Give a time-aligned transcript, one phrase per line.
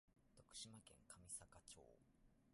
[0.35, 1.77] 徳島県上板町